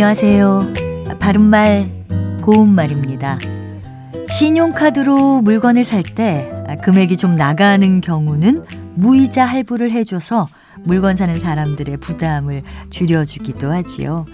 [0.00, 0.74] 안녕하세요.
[1.18, 1.90] 바른말,
[2.40, 3.36] 고운말입니다.
[4.30, 6.52] 신용카드로 물건을 살 때
[6.84, 8.64] 금액이 좀 나가는 경우는
[8.94, 10.46] 무이자 할부를 해줘서
[10.84, 14.24] 물건 사는 사람들의 부담을 줄여주기도 하지요.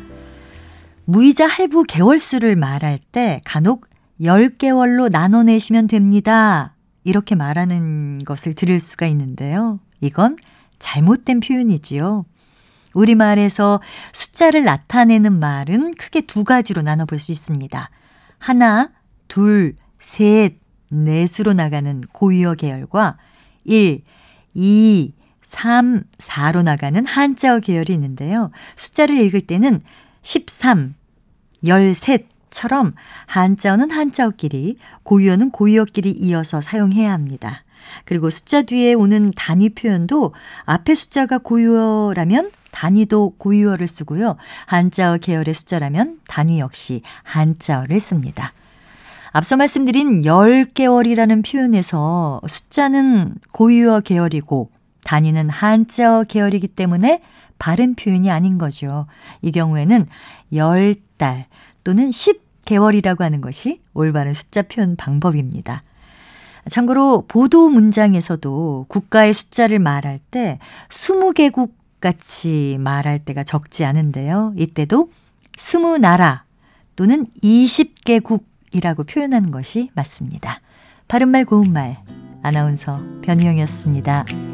[1.06, 3.86] 무이자 할부 개월수를 말할 때 간혹
[4.20, 6.74] 10개월로 나눠내시면 됩니다.
[7.04, 9.80] 이렇게 말하는 것을 들을 수가 있는데요.
[10.02, 10.36] 이건
[10.78, 12.26] 잘못된 표현이지요.
[12.94, 13.80] 우리말에서
[14.12, 17.90] 숫자를 나타내는 말은 크게 두 가지로 나눠볼 수 있습니다.
[18.38, 18.90] 하나,
[19.28, 20.56] 둘, 셋,
[20.90, 23.16] 넷으로 나가는 고유어 계열과
[23.64, 24.02] 1,
[24.54, 28.50] 2, 3, 4로 나가는 한자어 계열이 있는데요.
[28.76, 29.80] 숫자를 읽을 때는
[30.22, 30.94] 13,
[31.64, 32.94] 13처럼
[33.26, 37.64] 한자어는 한자어끼리, 고유어는 고유어끼리 이어서 사용해야 합니다.
[38.04, 44.36] 그리고 숫자 뒤에 오는 단위 표현도 앞에 숫자가 고유어라면 단위도 고유어를 쓰고요.
[44.66, 48.52] 한자어 계열의 숫자라면 단위 역시 한자어를 씁니다.
[49.30, 54.70] 앞서 말씀드린 10개월이라는 표현에서 숫자는 고유어 계열이고
[55.04, 57.22] 단위는 한자어 계열이기 때문에
[57.58, 59.06] 바른 표현이 아닌 거죠.
[59.40, 60.06] 이 경우에는
[60.52, 61.44] 10달
[61.84, 65.84] 또는 10개월이라고 하는 것이 올바른 숫자 표현 방법입니다.
[66.68, 70.58] 참고로 보도 문장에서도 국가의 숫자를 말할 때
[70.88, 71.72] 20개국
[72.04, 74.52] 같이 말할 때가 적지 않은데요.
[74.58, 75.10] 이때도
[75.56, 76.42] 20나라
[76.96, 80.60] 또는 20개국이라고 표현하는 것이 맞습니다.
[81.08, 81.96] 바른말 고운말
[82.42, 84.53] 아나운서 변희영이었습니다.